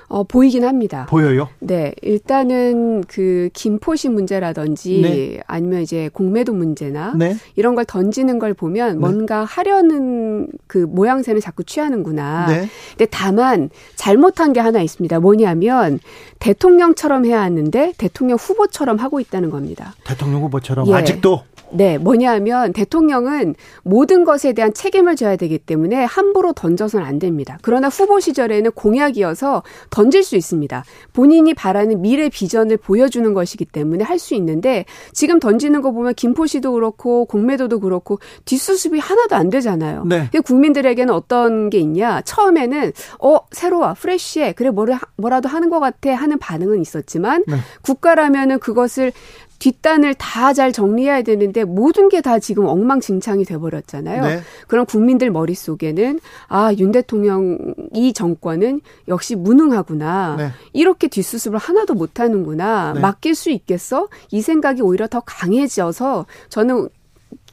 어, 0.09 0.23
보이긴 0.23 0.64
합니다. 0.64 1.06
보여요? 1.09 1.49
네. 1.59 1.92
일단은 2.02 3.02
그 3.09 3.50
김포시 3.52 4.09
문제라든지 4.09 5.00
네. 5.02 5.40
아니면 5.47 5.83
이제 5.83 6.09
공매도 6.12 6.52
문제나 6.52 7.14
네. 7.16 7.37
이런 7.56 7.75
걸 7.75 7.85
던지는 7.85 8.38
걸 8.38 8.54
보면 8.54 8.95
네. 8.95 8.99
뭔가 8.99 9.45
하려는 9.45 10.49
그 10.68 10.78
모양새는 10.78 11.40
자꾸 11.40 11.64
취하는구나. 11.64 12.47
네. 12.47 12.68
근데 12.90 13.06
다만 13.11 13.68
잘못한 13.97 14.52
게 14.52 14.61
하나 14.61 14.80
있습니다. 14.80 15.18
뭐냐면 15.18 15.99
대통령처럼 16.38 17.26
해야 17.26 17.40
하는데 17.42 17.92
대통령 17.99 18.37
후보처럼 18.38 18.99
하고 18.99 19.18
있다는 19.18 19.50
겁니다. 19.50 19.95
대통령 20.04 20.42
후보처럼 20.42 20.87
예. 20.88 20.95
아직도 20.95 21.42
네, 21.70 21.99
뭐냐 21.99 22.32
하면 22.32 22.73
대통령은 22.73 23.54
모든 23.82 24.25
것에 24.25 24.52
대한 24.52 24.73
책임을 24.75 25.16
져야 25.16 25.37
되기 25.37 25.58
때문에 25.58 26.04
함부로 26.04 26.52
던져서는 26.52 27.06
안 27.06 27.18
됩니다. 27.18 27.58
그러나 27.62 27.88
후보 27.88 28.20
시절에는 28.20 28.73
공약이어서 28.73 29.62
던질 29.90 30.23
수 30.23 30.37
있습니다. 30.37 30.85
본인이 31.12 31.54
바라는 31.54 32.02
미래 32.02 32.28
비전을 32.28 32.76
보여주는 32.76 33.32
것이기 33.32 33.64
때문에 33.64 34.04
할 34.04 34.16
수 34.16 34.35
있는데 34.35 34.87
지금 35.12 35.38
던지는 35.38 35.82
거 35.82 35.92
보면 35.92 36.14
김포시도 36.14 36.73
그렇고 36.73 37.26
공매도도 37.26 37.80
그렇고 37.80 38.18
뒷수습이 38.46 38.99
하나도 38.99 39.37
안 39.37 39.50
되잖아요. 39.50 40.04
네. 40.06 40.30
국민들에게는 40.44 41.12
어떤 41.12 41.68
게 41.68 41.78
있냐? 41.78 42.23
처음에는 42.23 42.92
어 43.20 43.38
새로워, 43.52 43.94
프레쉬해, 43.94 44.52
그래 44.52 44.70
뭐를 44.70 44.96
뭐라도 45.16 45.49
하는 45.49 45.68
것 45.68 45.80
같아 45.80 46.14
하는 46.14 46.38
반응은 46.38 46.80
있었지만 46.80 47.44
네. 47.46 47.56
국가라면은 47.82 48.58
그것을 48.58 49.12
뒷단을 49.58 50.14
다 50.14 50.52
잘 50.52 50.72
정리해야 50.72 51.22
되는데 51.22 51.64
모든 51.64 52.08
게 52.08 52.20
다 52.20 52.38
지금 52.38 52.66
엉망진창이 52.66 53.44
돼버렸잖아요. 53.44 54.22
네. 54.22 54.40
그럼 54.68 54.86
국민들 54.86 55.30
머릿속에는 55.30 56.18
아, 56.48 56.72
윤 56.78 56.92
대통령 56.92 57.75
이 57.92 58.12
정권은 58.12 58.80
역시 59.08 59.34
무능하구나. 59.36 60.36
네. 60.38 60.50
이렇게 60.72 61.08
뒷수습을 61.08 61.58
하나도 61.58 61.94
못하는구나. 61.94 62.92
네. 62.94 63.00
맡길 63.00 63.34
수 63.34 63.50
있겠어? 63.50 64.08
이 64.30 64.40
생각이 64.40 64.82
오히려 64.82 65.06
더 65.08 65.20
강해져서 65.20 66.26
저는 66.48 66.88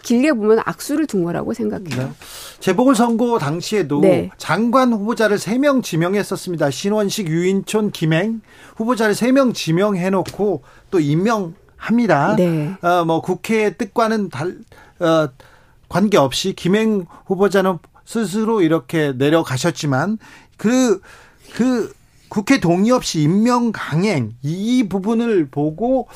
길게 0.01 0.33
보면 0.33 0.59
악수를 0.65 1.07
둔 1.07 1.23
거라고 1.23 1.53
생각해요. 1.53 2.07
네. 2.07 2.09
재보궐선거 2.59 3.39
당시에도 3.39 4.01
네. 4.01 4.29
장관 4.37 4.91
후보자를 4.93 5.37
3명 5.37 5.81
지명했었습니다. 5.83 6.71
신원식, 6.71 7.27
유인촌, 7.29 7.91
김행 7.91 8.41
후보자를 8.75 9.13
3명 9.13 9.53
지명해놓고 9.53 10.61
또 10.91 10.99
임명 10.99 11.53
합니다. 11.83 12.35
네. 12.37 12.73
어, 12.81 13.03
뭐 13.03 13.21
국회의 13.21 13.77
뜻과는 13.77 14.29
달, 14.29 14.57
어, 14.99 15.27
관계없이 15.89 16.53
김행 16.53 17.05
후보자는 17.25 17.77
스스로 18.05 18.61
이렇게 18.61 19.11
내려가셨지만 19.11 20.17
그, 20.57 21.01
그 21.53 21.93
국회 22.29 22.59
동의 22.59 22.91
없이 22.91 23.21
임명 23.21 23.71
강행 23.71 24.33
이 24.41 24.87
부분을 24.89 25.49
보고 25.51 26.07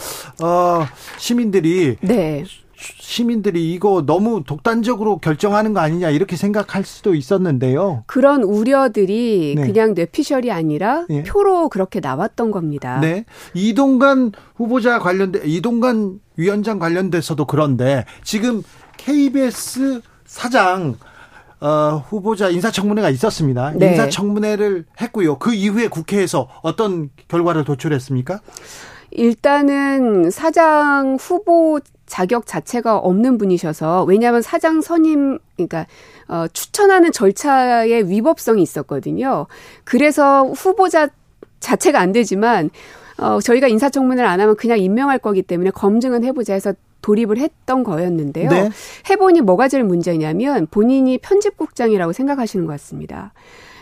어 0.42 0.88
시민들이 1.18 1.96
네. 2.02 2.44
시민들이 2.78 3.74
이거 3.74 4.04
너무 4.06 4.44
독단적으로 4.46 5.18
결정하는 5.18 5.74
거 5.74 5.80
아니냐 5.80 6.12
이렇게 6.12 6.36
생각할 6.36 6.84
수도 6.84 7.16
있었는데요. 7.16 8.04
그런 8.06 8.44
우려들이 8.44 9.56
네. 9.58 9.66
그냥 9.66 9.96
뇌피셜이 9.96 10.52
아니라 10.52 11.06
네. 11.10 11.24
표로 11.24 11.70
그렇게 11.70 12.00
나왔던 12.00 12.52
겁니다. 12.52 13.00
네. 13.00 13.26
이동관 13.56 14.32
후보자 14.56 15.00
관련돼 15.00 15.42
이동관 15.46 16.20
위원장 16.36 16.78
관련돼서도 16.78 17.46
그런데 17.46 18.06
지금 18.24 18.62
KBS 18.98 20.02
사장 20.26 20.98
어, 21.60 22.04
후보자 22.08 22.50
인사청문회가 22.50 23.10
있었습니다. 23.10 23.72
네. 23.72 23.92
인사청문회를 23.92 24.86
했고요. 25.02 25.40
그 25.40 25.56
이후에 25.56 25.88
국회에서 25.88 26.48
어떤 26.62 27.10
결과를 27.28 27.64
도출했습니까? 27.64 28.42
일단은 29.10 30.30
사장 30.30 31.18
후보 31.20 31.80
자격 32.08 32.48
자체가 32.48 32.98
없는 32.98 33.38
분이셔서 33.38 34.06
왜냐하면 34.06 34.42
사장 34.42 34.82
선임 34.82 35.38
그러니까 35.56 35.86
어 36.28 36.48
추천하는 36.52 37.12
절차에 37.12 38.02
위법성이 38.04 38.64
있었거든요. 38.64 39.46
그래서 39.84 40.46
후보자 40.46 41.10
자체가 41.60 42.00
안 42.00 42.14
되지만 42.14 42.70
어 43.20 43.40
저희가 43.40 43.68
인사청문회를 43.68 44.28
안 44.28 44.42
하면 44.42 44.56
그냥 44.56 44.80
임명할 44.80 45.20
거기 45.20 45.42
때문에 45.42 45.70
검증은 45.72 46.24
해보자 46.24 46.54
해서 46.54 46.74
돌입을 47.02 47.38
했던 47.38 47.84
거였는데요. 47.84 48.50
네. 48.50 48.70
해보니 49.10 49.42
뭐가 49.42 49.68
제일 49.68 49.84
문제냐면 49.84 50.68
본인이 50.68 51.18
편집국장이라고 51.18 52.14
생각하시는 52.14 52.66
것 52.66 52.72
같습니다. 52.74 53.34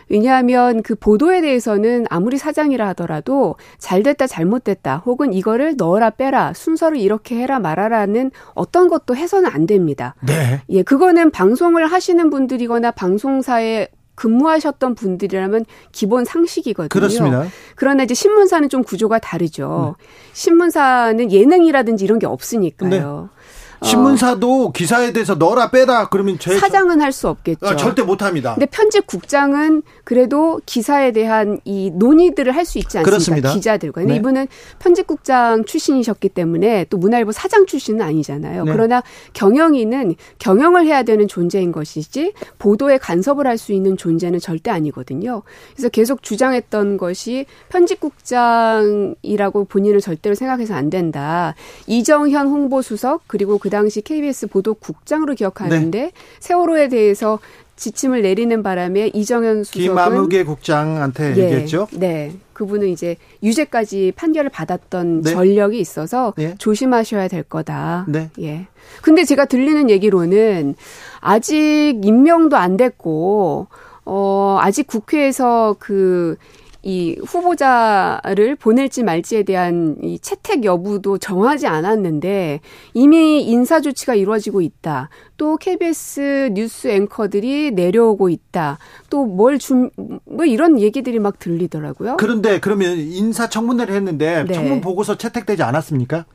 왜냐하면 0.10 0.82
그 0.84 0.96
보도에 0.96 1.42
대해서는 1.42 2.06
아무리 2.10 2.38
사장이라 2.38 2.88
하더라도 2.90 3.56
잘 3.78 4.04
됐다 4.04 4.28
잘못됐다 4.28 5.04
혹은 5.06 5.34
이거를 5.34 5.76
넣어라 5.78 6.12
빼라 6.12 6.54
순서를 6.54 6.98
이렇게 6.98 7.36
해라 7.38 7.60
말아라는 7.60 8.32
어떤 8.54 8.88
것도 8.88 9.16
해서는 9.16 9.50
안 9.50 9.66
됩니다. 9.66 10.16
네. 10.22 10.62
예, 10.70 10.84
그거는 10.84 11.32
방송을 11.32 11.88
하시는 11.88 12.30
분들이거나 12.30 12.92
방송사에 12.92 13.88
근무하셨던 14.16 14.96
분들이라면 14.96 15.66
기본 15.92 16.26
상식이거든요. 16.26 16.90
그렇습니다. 16.90 17.46
그러나 17.76 18.04
이제 18.04 18.14
신문사는 18.14 18.70
좀 18.70 18.84
구조가 18.84 19.20
다르죠. 19.20 19.96
네. 20.00 20.06
신문사는 20.34 21.32
예능이라든지 21.32 22.04
이런 22.06 22.18
게 22.20 22.26
없으니까요. 22.26 23.30
네. 23.30 23.36
신문사도 23.84 24.66
어. 24.68 24.72
기사에 24.72 25.12
대해서 25.14 25.36
넣어라 25.36 25.70
빼라 25.72 26.10
그러면 26.10 26.38
제 26.40 26.58
사장은 26.58 27.02
할 27.02 27.12
수 27.12 27.30
없겠죠. 27.30 27.66
아, 27.68 27.76
절대 27.76 28.02
못 28.02 28.22
합니다. 28.22 28.54
근데 28.56 28.66
편집국장은 28.66 29.84
그래도 30.04 30.60
기사에 30.66 31.12
대한 31.12 31.60
이 31.66 31.92
논의들을 31.94 32.54
할 32.56 32.66
수 32.66 32.78
있지 32.80 32.98
않습니까? 32.98 33.04
그렇습니다. 33.10 33.54
기자들과. 33.54 34.02
근데 34.02 34.14
네. 34.14 34.20
이분은 34.20 34.48
편집국장 34.80 35.66
출신이셨기 35.66 36.30
때문에 36.30 36.86
또 36.90 36.98
문화일보 36.98 37.32
사장 37.32 37.66
출신은 37.66 38.02
아니잖아요. 38.02 38.64
네. 38.66 38.72
그러나 38.72 39.04
경영인은 39.34 40.16
경영을 40.40 40.86
해야 40.86 41.04
되는 41.04 41.28
존재인 41.28 41.72
것이지 41.72 42.34
보도에 42.60 42.98
간섭을 42.98 43.46
할 43.48 43.56
수 43.58 43.72
있는 43.72 43.96
존재는 43.96 44.40
절대 44.40 44.70
아니거든요. 44.72 45.42
그래서 45.74 45.88
계속 45.90 46.22
주장했던 46.24 46.98
것이 46.98 47.46
편집국장이라고 47.70 49.66
본인을 49.66 50.02
절대로 50.02 50.36
생각해서 50.36 50.74
안 50.76 50.90
된다. 50.90 51.56
이정현 51.88 52.48
홍보수석 52.48 53.24
그리고 53.28 53.58
그 53.66 53.72
당시 53.72 54.02
KBS 54.02 54.46
보도국장으로 54.46 55.34
기억하는데 55.34 56.00
네. 56.00 56.12
세월호에 56.40 56.88
대해서 56.88 57.40
지침을 57.78 58.22
내리는 58.22 58.62
바람에 58.62 59.08
이정현 59.08 59.64
수석은 59.64 59.88
김아무개 59.88 60.44
국장한테 60.44 61.36
예, 61.36 61.46
얘기했죠. 61.46 61.88
네. 61.94 62.34
그분은 62.54 62.90
이제 62.90 63.16
유죄까지 63.42 64.14
판결을 64.16 64.52
받았던 64.52 65.24
네. 65.24 65.32
전력이 65.32 65.80
있어서 65.80 66.36
네. 66.38 66.54
조심하셔야 66.60 67.28
될 67.28 67.42
거다. 67.42 68.06
네. 68.08 68.30
예. 68.40 68.68
근데 69.02 69.24
제가 69.24 69.46
들리는 69.46 69.90
얘기로는 69.90 70.76
아직 71.20 72.00
임명도 72.04 72.58
안 72.58 72.78
됐고 72.78 73.66
어 74.06 74.60
아직 74.62 74.86
국회에서 74.86 75.76
그 75.80 76.38
이 76.86 77.18
후보자를 77.26 78.56
보낼지 78.56 79.02
말지에 79.02 79.42
대한 79.42 79.98
이 80.04 80.20
채택 80.20 80.64
여부도 80.64 81.18
정하지 81.18 81.66
않았는데 81.66 82.62
이미 82.94 83.42
인사 83.42 83.82
조치가 83.82 84.14
이루어지고 84.14 84.62
있다. 84.62 85.10
또 85.36 85.58
KBS 85.58 86.52
뉴스 86.54 86.88
앵커들이 86.88 87.72
내려오고 87.72 88.30
있다. 88.30 88.78
또뭘준뭐 89.10 90.46
이런 90.46 90.80
얘기들이 90.80 91.18
막 91.18 91.40
들리더라고요. 91.40 92.18
그런데 92.18 92.60
그러면 92.60 93.00
인사 93.00 93.50
청문회를 93.50 93.96
했는데 93.96 94.46
네. 94.48 94.54
청문 94.54 94.82
보고서 94.82 95.18
채택되지 95.18 95.64
않았습니까? 95.64 96.26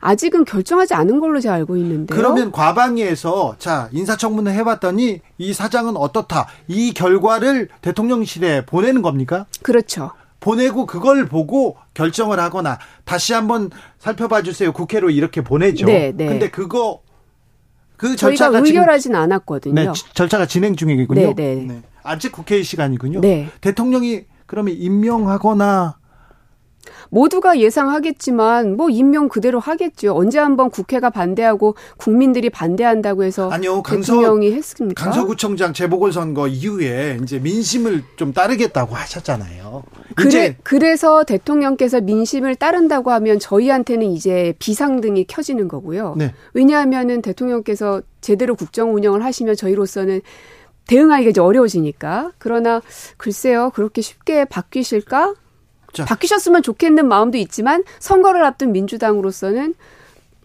아직은 0.00 0.44
결정하지 0.44 0.94
않은 0.94 1.20
걸로 1.20 1.40
제가 1.40 1.54
알고 1.54 1.76
있는데요. 1.76 2.16
그러면 2.16 2.52
과방위에서 2.52 3.56
자 3.58 3.88
인사청문회 3.92 4.52
해봤더니 4.54 5.20
이 5.38 5.52
사장은 5.52 5.96
어떻다 5.96 6.46
이 6.68 6.92
결과를 6.92 7.68
대통령실에 7.82 8.64
보내는 8.66 9.02
겁니까? 9.02 9.46
그렇죠. 9.62 10.10
보내고 10.40 10.86
그걸 10.86 11.26
보고 11.26 11.76
결정을 11.94 12.38
하거나 12.38 12.78
다시 13.04 13.32
한번 13.32 13.70
살펴봐 13.98 14.42
주세요 14.42 14.72
국회로 14.72 15.10
이렇게 15.10 15.42
보내죠. 15.42 15.86
네, 15.86 16.12
네. 16.14 16.26
근데 16.26 16.48
그거 16.48 17.00
그 17.96 18.14
절차가 18.14 18.58
지금 18.62 18.66
의결하진 18.66 19.16
않았거든요. 19.16 19.74
네, 19.74 19.92
지- 19.92 20.04
절차가 20.14 20.46
진행 20.46 20.76
중이군요. 20.76 21.34
네, 21.34 21.54
네. 21.66 21.82
아직 22.04 22.30
국회의 22.30 22.62
시간이군요. 22.62 23.20
네. 23.20 23.48
대통령이 23.60 24.26
그러면 24.46 24.74
임명하거나 24.78 25.97
모두가 27.10 27.58
예상하겠지만 27.58 28.76
뭐 28.76 28.90
임명 28.90 29.28
그대로 29.28 29.58
하겠죠. 29.60 30.14
언제 30.16 30.38
한번 30.38 30.70
국회가 30.70 31.10
반대하고 31.10 31.74
국민들이 31.96 32.50
반대한다고 32.50 33.24
해서 33.24 33.50
아니요, 33.50 33.82
강서- 33.82 34.12
대통령이 34.14 34.52
했습니까? 34.52 35.04
강서구청장 35.04 35.72
재보궐선거 35.72 36.48
이후에 36.48 37.18
이제 37.22 37.38
민심을 37.38 38.02
좀 38.16 38.32
따르겠다고 38.32 38.94
하셨잖아요. 38.94 39.82
그래, 40.16 40.28
이제 40.28 40.56
그래서 40.62 41.24
대통령께서 41.24 42.00
민심을 42.00 42.56
따른다고 42.56 43.10
하면 43.12 43.38
저희한테는 43.38 44.06
이제 44.08 44.54
비상등이 44.58 45.24
켜지는 45.26 45.68
거고요. 45.68 46.14
네. 46.16 46.34
왜냐하면은 46.54 47.22
대통령께서 47.22 48.02
제대로 48.20 48.54
국정 48.54 48.94
운영을 48.94 49.24
하시면 49.24 49.56
저희로서는 49.56 50.20
대응하기가 50.86 51.30
이제 51.30 51.40
어려워지니까. 51.40 52.32
그러나 52.38 52.80
글쎄요, 53.16 53.70
그렇게 53.74 54.00
쉽게 54.00 54.44
바뀌실까? 54.46 55.34
자. 55.92 56.04
바뀌셨으면 56.04 56.62
좋겠는 56.62 57.08
마음도 57.08 57.38
있지만 57.38 57.84
선거를 57.98 58.44
앞둔 58.44 58.72
민주당으로서는 58.72 59.74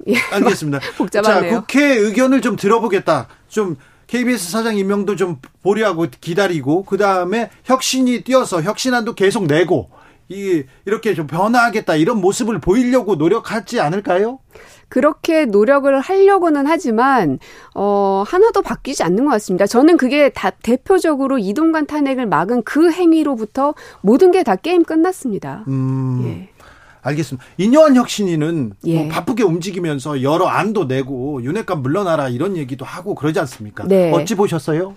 예, 0.08 0.16
알겠습니다. 0.32 0.80
복잡하네요. 0.98 1.52
자, 1.52 1.60
국회 1.60 1.84
의견을 1.96 2.42
좀 2.42 2.56
들어보겠다. 2.56 3.28
좀 3.48 3.78
KBS 4.08 4.52
사장 4.52 4.78
임명도 4.78 5.16
좀 5.16 5.40
보류하고 5.62 6.08
기다리고 6.22 6.84
그 6.84 6.98
다음에 6.98 7.50
혁신이 7.64 8.24
뛰어서 8.24 8.62
혁신안도 8.62 9.16
계속 9.16 9.46
내고 9.46 9.90
이 10.30 10.64
이렇게 10.86 11.14
좀 11.14 11.28
변화하겠다 11.28 11.96
이런 11.96 12.22
모습을 12.22 12.60
보이려고 12.60 13.16
노력하지 13.16 13.80
않을까요? 13.80 14.40
그렇게 14.90 15.46
노력을 15.46 16.00
하려고는 16.00 16.68
하지만 16.68 17.40
어 17.74 18.24
하나도 18.28 18.62
바뀌지 18.62 19.02
않는 19.04 19.26
것 19.26 19.32
같습니다. 19.32 19.66
저는 19.66 19.98
그게 19.98 20.30
다 20.30 20.52
대표적으로 20.52 21.40
이동관 21.40 21.88
탄핵을 21.88 22.28
막은 22.28 22.64
그 22.64 22.92
행위로부터 22.92 23.74
모든 24.02 24.32
게 24.32 24.44
다 24.44 24.56
게임 24.56 24.84
끝났습니다. 24.84 25.64
음, 25.68 26.22
예. 26.26 26.50
알겠습니다. 27.02 27.46
인요한 27.58 27.96
혁신이는 27.96 28.74
예. 28.86 29.00
뭐 29.00 29.08
바쁘게 29.10 29.44
움직이면서 29.44 30.22
여러 30.22 30.46
안도 30.48 30.86
내고 30.86 31.42
윤핵관 31.44 31.82
물러나라 31.82 32.30
이런 32.30 32.56
얘기도 32.56 32.86
하고 32.86 33.16
그러지 33.16 33.40
않습니까? 33.40 33.86
네. 33.88 34.12
어찌 34.12 34.36
보셨어요? 34.36 34.96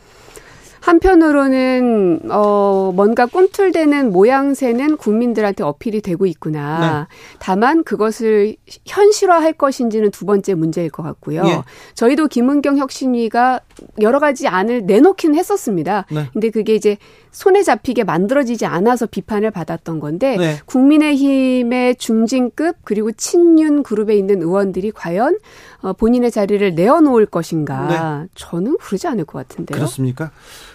한편으로는 0.87 2.31
어 2.31 2.93
뭔가 2.95 3.27
꿈틀대는 3.27 4.13
모양새는 4.13 4.97
국민들한테 4.99 5.65
어필이 5.65 6.01
되고 6.01 6.27
있구나. 6.27 7.09
네. 7.11 7.17
다만 7.41 7.83
그것을 7.83 8.55
현실화할 8.87 9.55
것인지는 9.55 10.13
두 10.13 10.27
번째 10.27 10.55
문제일 10.55 10.91
것 10.91 11.03
같고요. 11.03 11.43
예. 11.45 11.63
저희도 11.95 12.29
김은경 12.29 12.79
혁신위가 12.79 13.63
여러 14.01 14.21
가지 14.21 14.47
안을 14.47 14.87
내놓기는 14.87 15.37
했었습니다. 15.37 16.07
네. 16.09 16.27
근데 16.33 16.51
그게 16.51 16.77
이제 16.77 16.99
손에 17.37 17.63
잡히게 17.63 18.03
만들어지지 18.05 18.65
않아서 18.65 19.05
비판을 19.05 19.51
받았던 19.51 20.01
건데 20.01 20.39
네. 20.39 20.59
국민의힘의 20.65 21.97
중진급 21.97 22.77
그리고 22.83 23.13
친윤 23.13 23.83
그룹에 23.83 24.17
있는 24.17 24.41
의원들이 24.41 24.93
과연 24.93 25.39
어, 25.83 25.93
본인의 25.93 26.31
자리를 26.31 26.75
내어놓을 26.75 27.27
것인가? 27.27 28.27
저는 28.35 28.79
그러지 28.79 29.07
않을 29.09 29.27
것 29.27 29.39
같은데요. 29.47 29.77
네. 29.77 29.79
그렇습니까? 29.79 30.31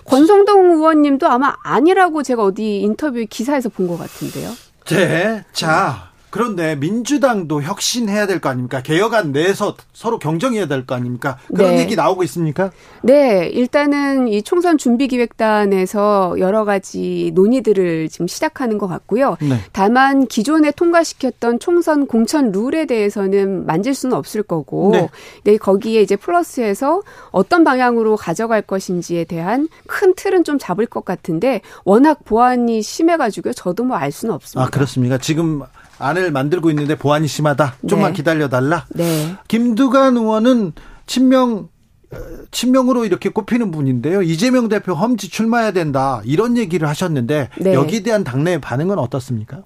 권성동 0.05 0.73
의원님도 0.73 1.27
아마 1.27 1.55
아니라고 1.63 2.21
제가 2.21 2.43
어디 2.43 2.81
인터뷰 2.81 3.25
기사에서 3.27 3.69
본 3.69 3.87
것 3.87 3.97
같은데요. 3.97 4.51
네. 4.85 5.43
자, 5.53 6.10
그런데 6.31 6.75
민주당도 6.75 7.61
혁신해야 7.61 8.25
될 8.25 8.39
거 8.41 8.49
아닙니까? 8.49 8.81
개혁안 8.81 9.31
내에서 9.31 9.75
서로 9.93 10.17
경쟁해야 10.17 10.65
될 10.67 10.85
거 10.85 10.95
아닙니까? 10.95 11.37
그런 11.53 11.71
네. 11.75 11.79
얘기 11.81 11.95
나오고 11.95 12.23
있습니까? 12.23 12.71
네, 13.03 13.47
일단은 13.47 14.27
이 14.27 14.41
총선 14.41 14.77
준비기획단에서 14.77 16.35
여러 16.39 16.65
가지 16.65 17.31
논의들을 17.35 18.09
지금 18.09 18.27
시작하는 18.27 18.77
것 18.77 18.87
같고요. 18.87 19.37
네. 19.41 19.57
다만 19.71 20.25
기존에 20.27 20.71
통과시켰던 20.71 21.59
총선 21.59 22.07
공천 22.07 22.51
룰에 22.51 22.85
대해서는 22.85 23.65
만질 23.65 23.93
수는 23.93 24.15
없을 24.17 24.43
거고, 24.43 24.91
네. 24.93 25.09
네. 25.43 25.57
거기에 25.57 26.01
이제 26.01 26.15
플러스해서 26.15 27.01
어떤 27.31 27.63
방향으로 27.63 28.15
가져갈 28.15 28.61
것인지에 28.61 29.25
대한 29.25 29.67
큰 29.87 30.13
틀은 30.15 30.43
좀 30.43 30.57
잡을 30.57 30.85
것 30.85 31.05
같은데 31.05 31.61
워낙 31.83 32.23
보안이 32.25 32.81
심해가지고요. 32.81 33.53
저도 33.53 33.83
뭐 33.83 33.97
알 34.01 34.11
수는 34.11 34.33
없습니다. 34.33 34.65
아, 34.65 34.69
그렇습니까? 34.71 35.17
지금 35.19 35.61
안을 36.01 36.31
만들고 36.31 36.69
있는데 36.71 36.95
보안이 36.95 37.27
심하다. 37.27 37.75
좀만 37.87 38.11
네. 38.11 38.17
기다려 38.17 38.49
달라. 38.49 38.85
네. 38.89 39.35
김두관 39.47 40.17
의원은 40.17 40.73
친명 41.05 41.69
어, 42.11 42.17
친명으로 42.51 43.05
이렇게 43.05 43.29
꼽히는 43.29 43.71
분인데요. 43.71 44.21
이재명 44.21 44.67
대표 44.67 44.93
험지 44.93 45.29
출마해야 45.29 45.71
된다. 45.71 46.21
이런 46.25 46.57
얘기를 46.57 46.87
하셨는데 46.87 47.49
네. 47.57 47.73
여기에 47.73 48.03
대한 48.03 48.23
당내 48.23 48.59
반응은 48.59 48.99
어떻습니까? 48.99 49.63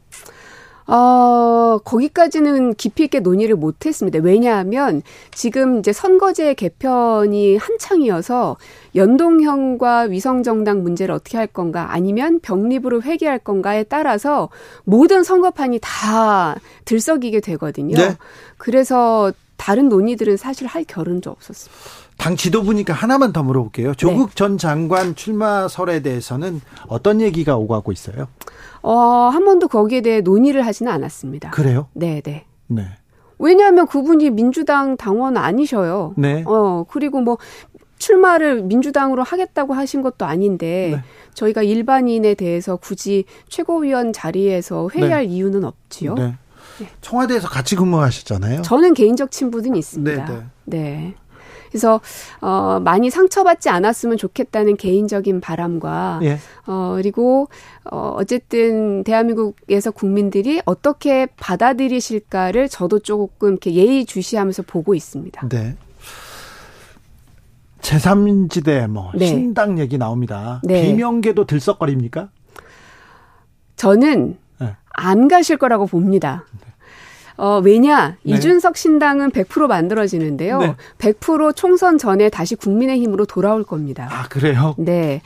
어, 0.87 1.79
거기까지는 1.83 2.75
깊이 2.75 3.05
있게 3.05 3.19
논의를 3.19 3.55
못 3.55 3.85
했습니다. 3.85 4.19
왜냐하면 4.21 5.01
지금 5.31 5.79
이제 5.79 5.91
선거제 5.91 6.53
개편이 6.53 7.57
한창이어서 7.57 8.57
연동형과 8.95 10.01
위성정당 10.01 10.83
문제를 10.83 11.15
어떻게 11.15 11.37
할 11.37 11.47
건가 11.47 11.87
아니면 11.89 12.39
병립으로 12.39 13.01
회귀할 13.01 13.39
건가에 13.39 13.83
따라서 13.83 14.49
모든 14.83 15.23
선거판이 15.23 15.79
다 15.81 16.55
들썩이게 16.85 17.39
되거든요. 17.39 17.95
네. 17.95 18.15
그래서 18.57 19.31
다른 19.57 19.89
논의들은 19.89 20.37
사실 20.37 20.67
할 20.67 20.83
겨를도 20.83 21.31
없었습니다. 21.31 22.04
당 22.17 22.35
지도부니까 22.35 22.93
하나만 22.93 23.33
더 23.33 23.43
물어볼게요. 23.43 23.93
조국 23.95 24.35
전 24.35 24.57
장관 24.57 25.15
출마설에 25.15 26.01
대해서는 26.01 26.61
어떤 26.87 27.21
얘기가 27.21 27.57
오가고 27.57 27.91
있어요? 27.91 28.27
어, 28.81 28.93
한 28.93 29.45
번도 29.45 29.67
거기에 29.67 30.01
대해 30.01 30.21
논의를 30.21 30.65
하지는 30.65 30.91
않았습니다. 30.91 31.51
그래요? 31.51 31.87
네, 31.93 32.21
네. 32.21 32.45
네. 32.67 32.87
왜냐하면 33.37 33.85
그분이 33.87 34.29
민주당 34.29 34.95
당원 34.95 35.37
아니셔요. 35.37 36.13
네. 36.17 36.43
어, 36.47 36.85
그리고 36.89 37.19
뭐 37.19 37.37
출마를 37.97 38.63
민주당으로 38.63 39.23
하겠다고 39.23 39.73
하신 39.73 40.01
것도 40.01 40.25
아닌데 40.25 40.91
네. 40.95 41.03
저희가 41.33 41.63
일반인에 41.63 42.35
대해서 42.35 42.75
굳이 42.75 43.25
최고위원 43.49 44.13
자리에서 44.13 44.89
회의할 44.93 45.25
이유는 45.25 45.63
없지요. 45.63 46.15
네. 46.15 46.35
청와대에서 47.01 47.47
같이 47.47 47.75
근무하셨잖아요. 47.75 48.61
저는 48.61 48.93
개인적 48.93 49.31
친분은 49.31 49.75
있습니다. 49.75 50.25
네, 50.25 50.43
네. 50.65 51.15
그래서 51.69 52.01
어 52.41 52.79
많이 52.83 53.09
상처받지 53.09 53.69
않았으면 53.69 54.17
좋겠다는 54.17 54.77
개인적인 54.77 55.41
바람과 55.41 56.19
예. 56.23 56.37
어 56.67 56.93
그리고 56.97 57.49
어 57.83 58.15
어쨌든 58.17 59.03
대한민국에서 59.03 59.91
국민들이 59.91 60.61
어떻게 60.65 61.27
받아들이실까를 61.37 62.69
저도 62.69 62.99
조금 62.99 63.51
이렇게 63.51 63.73
예의주시하면서 63.73 64.63
보고 64.63 64.95
있습니다. 64.95 65.47
네. 65.49 65.75
제3지대 67.85 68.87
뭐 68.87 69.11
네. 69.13 69.27
신당 69.27 69.77
얘기 69.77 69.97
나옵니다. 69.97 70.59
네. 70.63 70.81
비명계도 70.81 71.45
들썩거립니까? 71.45 72.29
저는 73.75 74.37
네. 74.59 74.75
안 74.89 75.27
가실 75.27 75.57
거라고 75.57 75.85
봅니다. 75.85 76.45
어, 77.37 77.59
왜냐, 77.63 78.17
네. 78.23 78.35
이준석 78.35 78.77
신당은 78.77 79.31
100% 79.31 79.67
만들어지는데요. 79.67 80.59
네. 80.59 80.75
100% 80.97 81.55
총선 81.55 81.97
전에 81.97 82.29
다시 82.29 82.55
국민의힘으로 82.55 83.25
돌아올 83.25 83.63
겁니다. 83.63 84.07
아, 84.11 84.27
그래요? 84.27 84.75
네. 84.77 85.21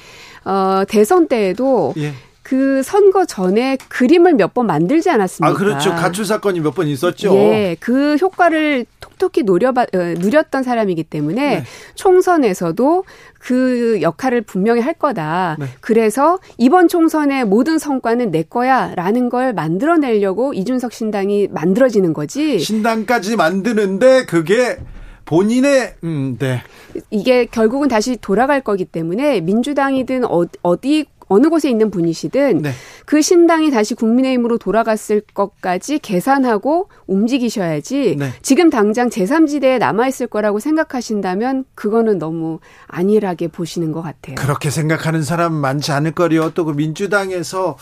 어, 0.46 0.84
대선 0.88 1.28
때에도 1.28 1.94
예. 1.98 2.14
그 2.50 2.82
선거 2.82 3.26
전에 3.26 3.78
그림을 3.90 4.34
몇 4.34 4.50
번 4.56 4.66
만들지 4.66 5.12
않았습니까? 5.12 5.54
아, 5.54 5.56
그렇죠. 5.56 5.92
가출 5.92 6.26
사건이 6.26 6.60
몇 6.62 6.74
번 6.74 6.88
있었죠. 6.88 7.36
예, 7.36 7.78
그 7.80 8.16
효과를 8.16 8.88
톡톡히 9.00 9.44
노려봐, 9.44 9.82
어, 9.84 9.98
누렸던 10.18 10.64
사람이기 10.64 11.04
때문에 11.04 11.58
네. 11.60 11.64
총선에서도 11.94 13.04
그 13.38 14.00
역할을 14.02 14.42
분명히 14.42 14.82
할 14.82 14.94
거다. 14.96 15.58
네. 15.60 15.68
그래서 15.80 16.40
이번 16.58 16.88
총선의 16.88 17.46
모든 17.46 17.78
성과는 17.78 18.32
내 18.32 18.42
거야 18.42 18.94
라는 18.96 19.30
걸 19.30 19.54
만들어내려고 19.54 20.54
이준석 20.56 20.92
신당이 20.92 21.50
만들어지는 21.52 22.14
거지. 22.14 22.58
신당까지 22.58 23.36
만드는데 23.36 24.26
그게 24.26 24.78
본인의 25.26 25.94
음, 26.04 26.38
네. 26.40 26.64
이게 27.12 27.46
결국은 27.46 27.88
다시 27.88 28.18
돌아갈 28.18 28.62
거기 28.62 28.86
때문에 28.86 29.42
민주당이든 29.42 30.26
어, 30.26 30.46
어디 30.64 31.06
어느 31.30 31.48
곳에 31.48 31.70
있는 31.70 31.92
분이시든 31.92 32.62
네. 32.64 32.72
그 33.06 33.22
신당이 33.22 33.72
다시 33.72 33.94
국민의힘으로 33.94 34.58
돌아갔을 34.58 35.22
것까지 35.34 36.00
계산하고 36.00 36.90
움직이셔야지 37.08 38.16
네. 38.18 38.32
지금 38.42 38.70
당장 38.70 39.10
제3지대에 39.10 39.78
남아있을 39.80 40.28
거라고 40.28 40.60
생각하신다면 40.60 41.66
그거는 41.76 42.18
너무 42.20 42.60
안일하게 42.88 43.50
보시는 43.50 43.92
것 43.92 44.02
같아요. 44.02 44.36
그렇게 44.36 44.70
생각하는 44.70 45.24
사람 45.24 45.54
많지 45.54 45.92
않을 45.92 46.12
거리요. 46.14 46.52
또 46.52 46.66
그 46.70 46.74
민주당에서 46.74 47.78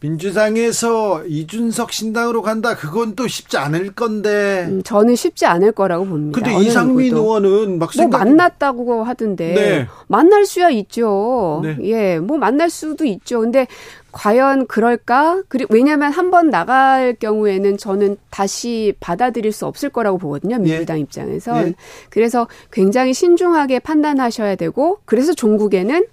민주당에서 0.00 1.24
이준석 1.26 1.92
신당으로 1.92 2.42
간다. 2.42 2.74
그건 2.74 3.14
또 3.14 3.26
쉽지 3.28 3.58
않을 3.58 3.92
건데. 3.92 4.66
음, 4.68 4.82
저는 4.82 5.14
쉽지 5.14 5.46
않을 5.46 5.72
거라고 5.72 6.06
봅니다. 6.06 6.40
근데 6.40 6.56
이상민 6.64 7.14
의원은 7.14 7.78
막뭐 7.78 8.08
만났다고 8.10 9.04
하던데 9.04 9.54
네. 9.54 9.86
만날 10.08 10.46
수야 10.46 10.70
있죠. 10.70 11.60
네. 11.62 11.76
예, 11.82 12.18
뭐 12.18 12.38
만날 12.38 12.70
수도 12.70 13.04
있죠. 13.04 13.40
근데 13.40 13.66
과연 14.12 14.66
그럴까? 14.66 15.42
그리고 15.48 15.72
왜냐하면 15.74 16.10
한 16.12 16.30
번 16.30 16.48
나갈 16.48 17.14
경우에는 17.18 17.76
저는 17.76 18.16
다시 18.30 18.94
받아들일 19.00 19.50
수 19.52 19.66
없을 19.66 19.88
거라고 19.90 20.16
보거든요. 20.18 20.58
민주당 20.58 20.98
예. 20.98 21.00
입장에선. 21.02 21.66
예. 21.68 21.74
그래서 22.08 22.46
굉장히 22.72 23.12
신중하게 23.12 23.80
판단하셔야 23.80 24.54
되고 24.54 24.98
그래서 25.04 25.32
종국에는 25.34 26.06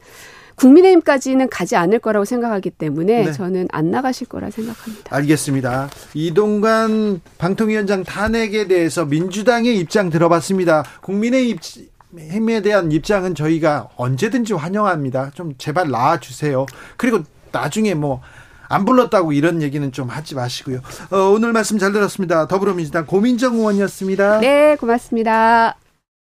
국민의힘까지는 0.57 1.49
가지 1.49 1.75
않을 1.75 1.99
거라고 1.99 2.25
생각하기 2.25 2.71
때문에 2.71 3.25
네. 3.25 3.31
저는 3.31 3.67
안 3.71 3.89
나가실 3.91 4.27
거라 4.27 4.49
생각합니다. 4.51 5.15
알겠습니다. 5.15 5.89
이동관 6.13 7.21
방통위원장 7.37 8.03
탄핵에 8.03 8.67
대해서 8.67 9.05
민주당의 9.05 9.77
입장 9.77 10.09
들어봤습니다. 10.09 10.83
국민의 11.01 11.57
힘에 12.17 12.61
대한 12.61 12.91
입장은 12.91 13.35
저희가 13.35 13.89
언제든지 13.95 14.53
환영합니다. 14.53 15.31
좀 15.33 15.53
제발 15.57 15.89
나와 15.89 16.19
주세요. 16.19 16.65
그리고 16.97 17.23
나중에 17.51 17.93
뭐 17.93 18.21
안 18.69 18.85
불렀다고 18.85 19.33
이런 19.33 19.61
얘기는 19.61 19.91
좀 19.91 20.09
하지 20.09 20.35
마시고요. 20.35 20.79
어, 21.11 21.17
오늘 21.33 21.53
말씀 21.53 21.77
잘 21.77 21.91
들었습니다. 21.91 22.47
더불어민주당 22.47 23.05
고민정 23.05 23.55
의원이었습니다. 23.55 24.39
네, 24.39 24.75
고맙습니다. 24.75 25.75